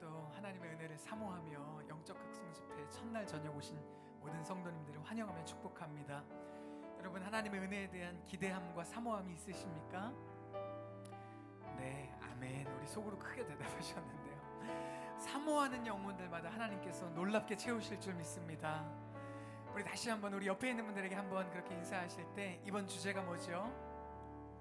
[0.00, 3.78] 또 하나님의 은혜를 사모하며 영적 각성 집회 첫날 저녁 오신
[4.20, 6.24] 모든 성도님들을 환영하며 축복합니다.
[6.98, 10.12] 여러분 하나님의 은혜에 대한 기대함과 사모함이 있으십니까?
[11.76, 12.66] 네, 아멘.
[12.66, 14.36] 우리 속으로 크게 대답하셨는데요.
[15.18, 18.84] 사모하는 영혼들마다 하나님께서 놀랍게 채우실 줄 믿습니다.
[19.72, 23.70] 우리 다시 한번 우리 옆에 있는 분들에게 한번 그렇게 인사하실 때 이번 주제가 뭐죠?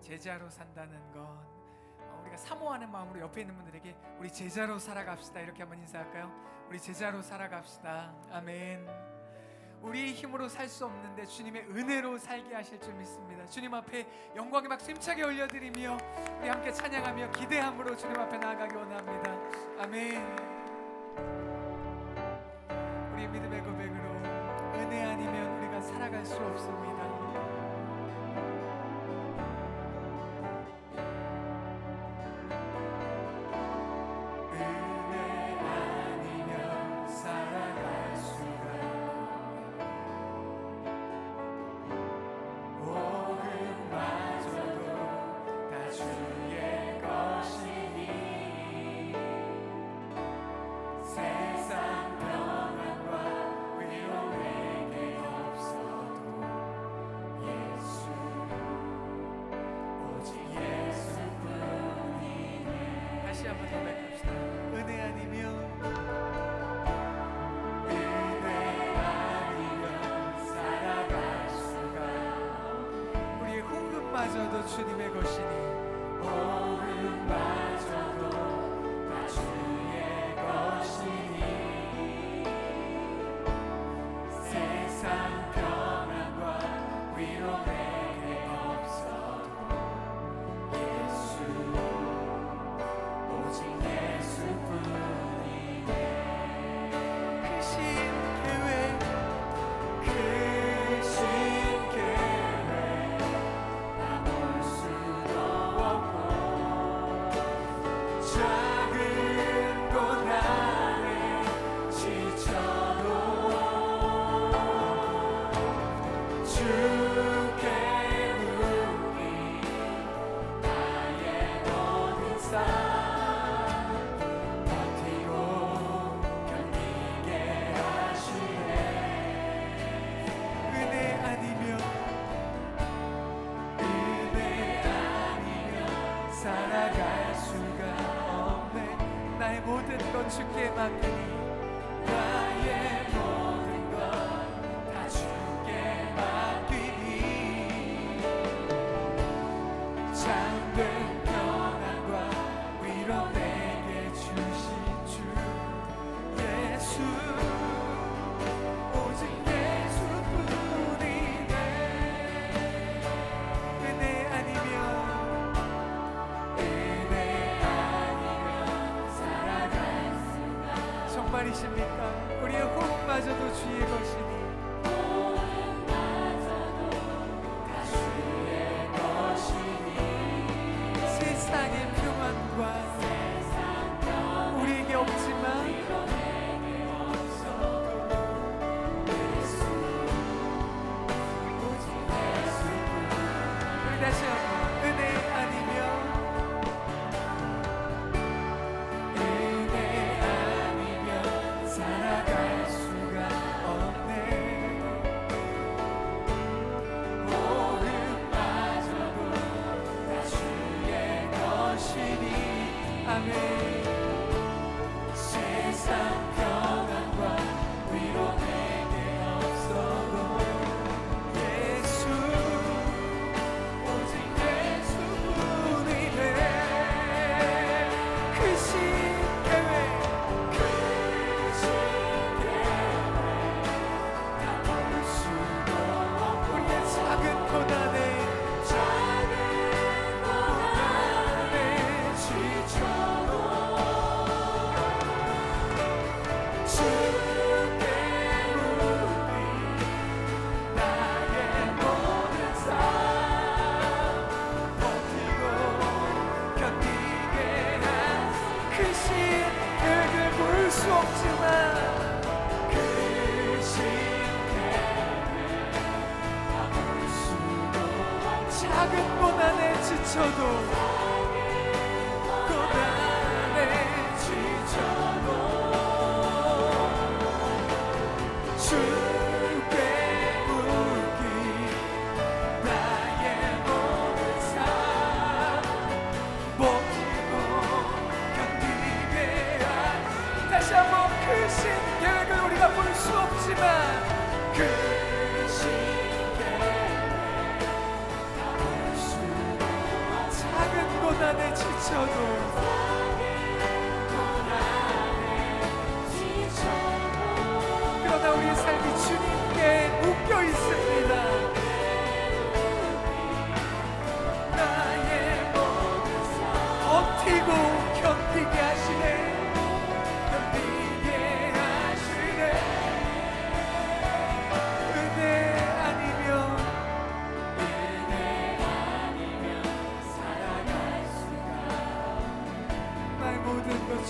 [0.00, 1.61] 제자로 산다는 것.
[2.22, 6.30] 우리가 사모하는 마음으로 옆에 있는 분들에게 우리 제자로 살아갑시다 이렇게 한번 인사할까요?
[6.68, 8.12] 우리 제자로 살아갑시다.
[8.32, 8.86] 아멘.
[9.82, 13.44] 우리의 힘으로 살 수 없는데 주님의 은혜로 살게 하실 줄 믿습니다.
[13.46, 15.98] 주님 앞에 영광의 막 힘차게 올려드리며
[16.40, 19.82] 우리 함께 찬양하며 기대함으로 주님 앞에 나아가기 원합니다.
[19.82, 20.36] 아멘.
[23.12, 24.10] 우리 믿음의 고백으로
[24.76, 27.01] 은혜 아니면 우리가 살아갈 수 없습니다.
[74.32, 75.10] 지쳐도 고난에
[76.22, 77.61] 지쳐도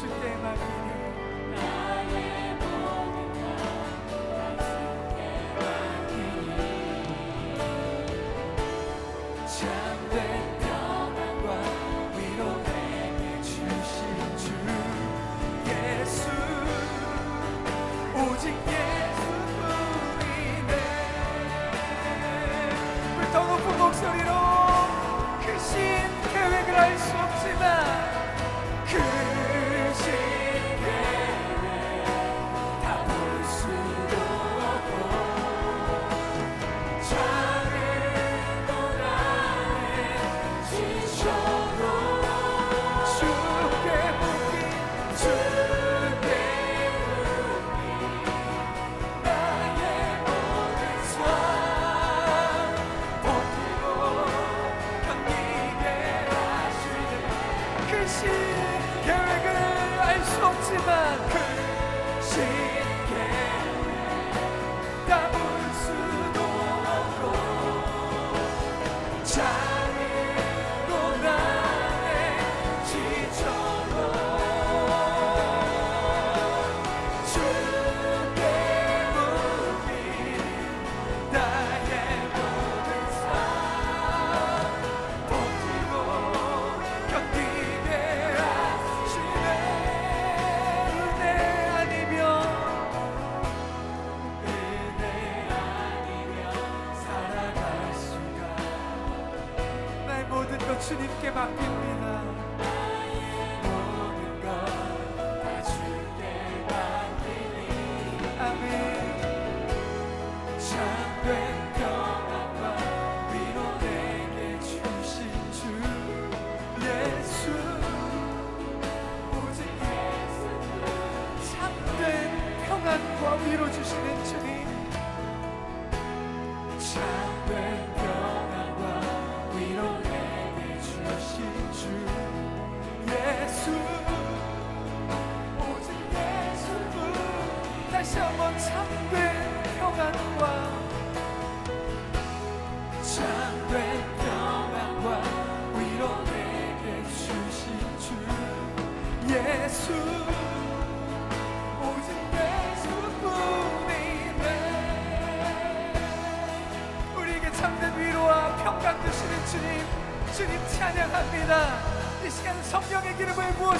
[0.00, 0.89] 주께 나이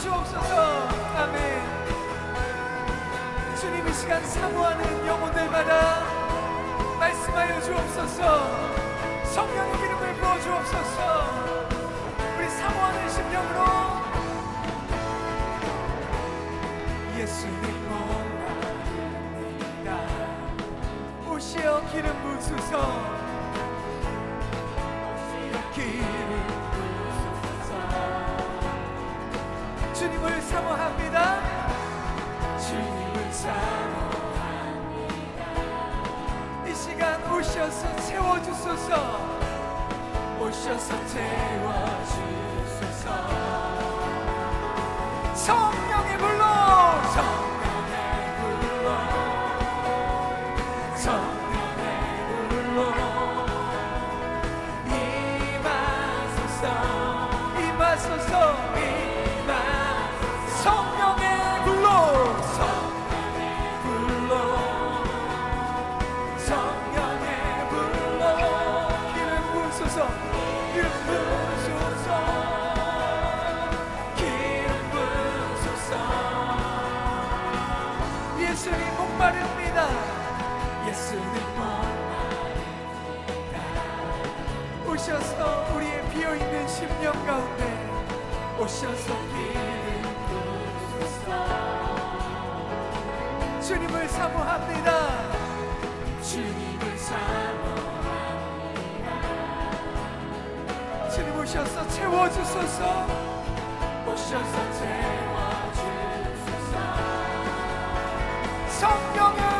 [0.00, 0.88] 주옵소서.
[1.16, 1.36] 아멘.
[3.60, 6.04] 주님 이 시간 사모하는 영혼들마다
[6.98, 8.20] 말씀하여 주옵소서.
[9.24, 10.98] 성령의 기름을 부어주옵소서.
[12.38, 13.60] 우리 사모하는 심령으로
[17.18, 19.88] 예수님 원합니다.
[21.28, 22.72] 오시어 기름 부수서
[25.12, 26.29] 오시어 기름
[30.00, 31.42] 주님을 사모합니다.
[32.58, 34.64] 주님을 사모합니다.
[36.66, 38.96] 이 시간 오셔서 채워주소서.
[40.40, 42.29] 오셔서 채워주.
[101.50, 103.06] 오셔서 채워주소서.
[104.06, 105.84] 오셔서 채워주소서.
[108.68, 109.59] 성령을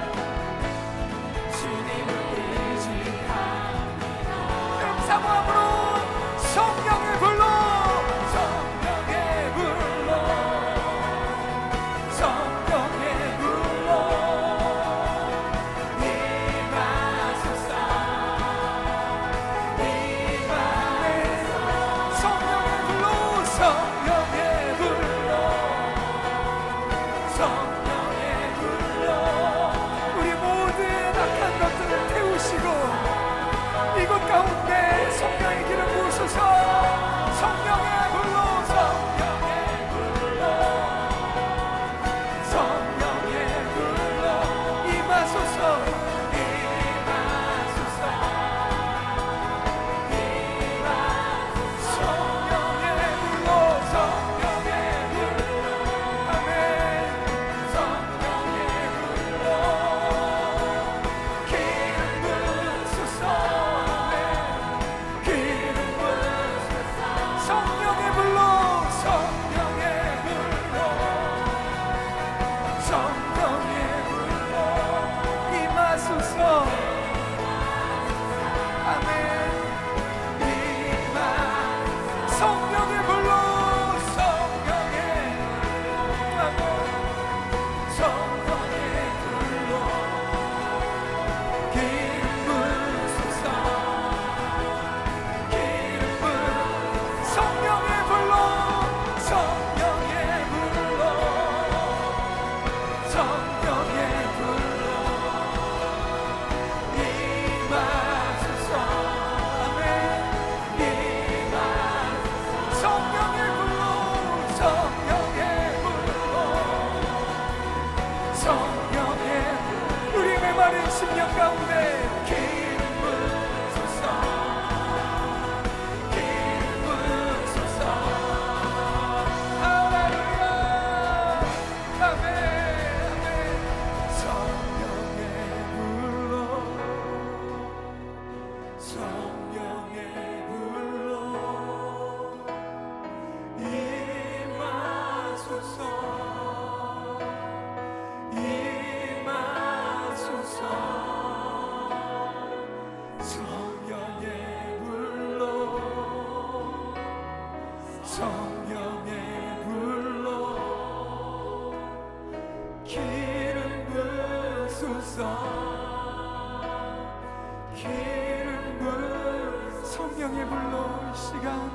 [171.32, 171.70] 시간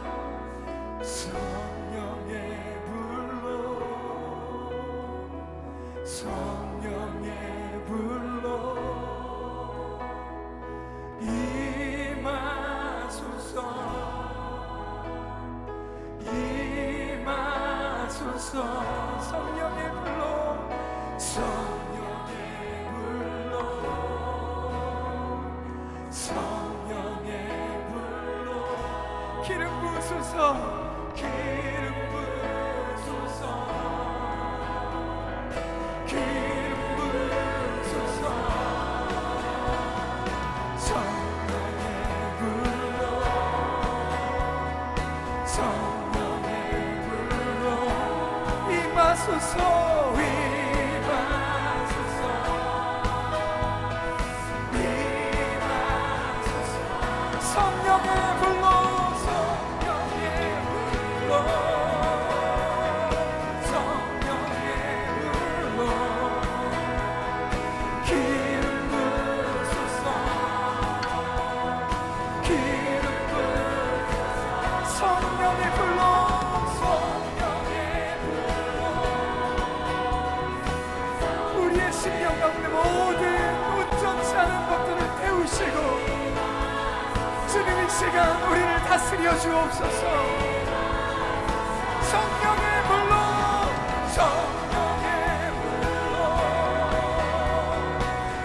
[1.04, 3.80] 성령의 불로
[49.40, 49.77] so slow.
[89.08, 90.02] 다스려 주옵소서.
[92.02, 93.14] 성령의 불로
[94.10, 95.08] 성령의
[95.56, 96.16] 불로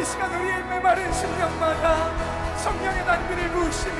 [0.00, 1.84] 이 시간 우리의 메마른 심령마다
[2.56, 3.99] 성령의 단비를 부으시며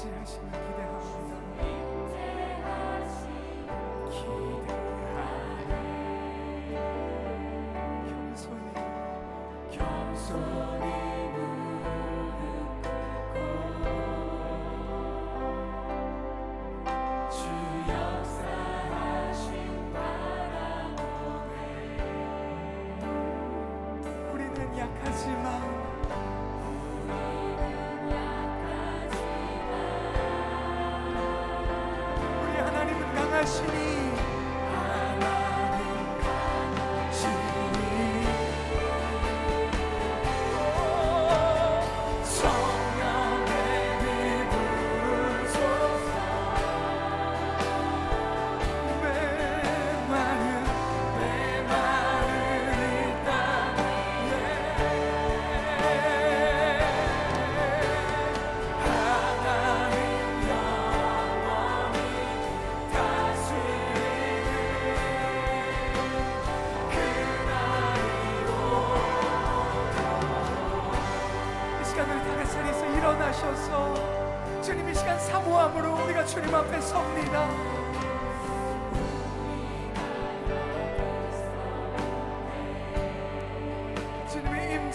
[0.00, 0.79] 竟还是。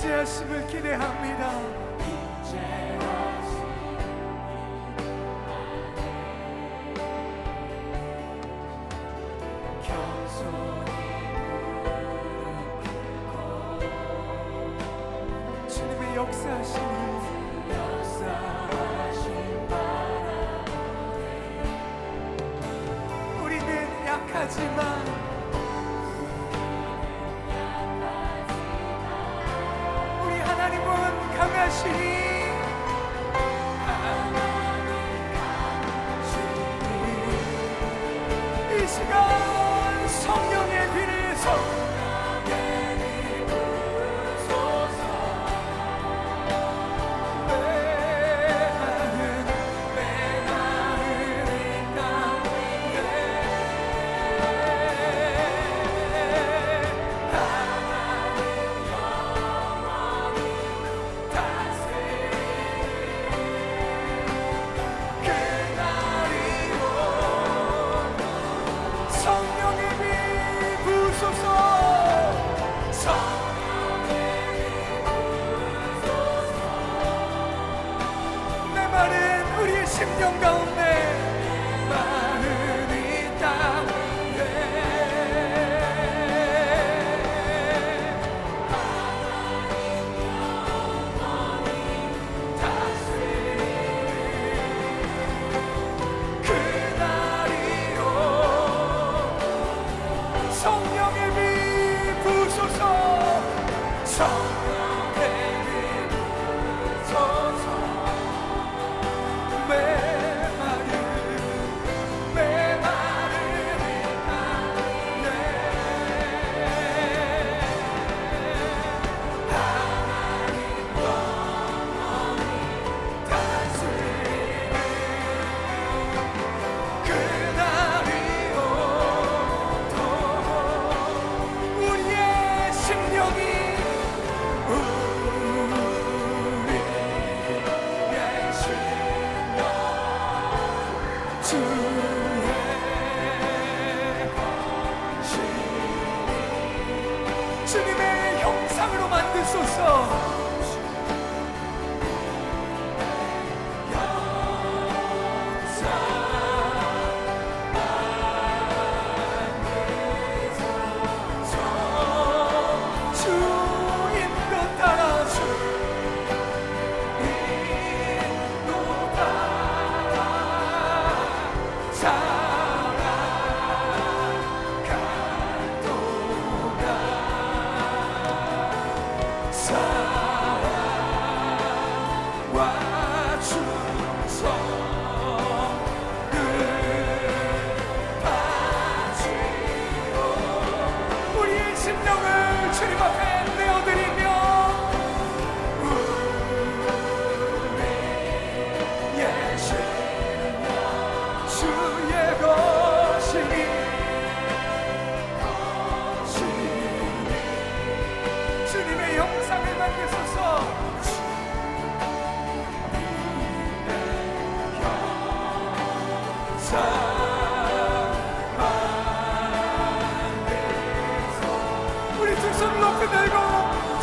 [0.05, 2.85] 이제 하심을 기대합니다.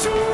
[0.03, 0.32] Two!